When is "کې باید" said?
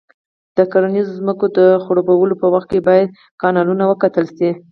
2.71-3.09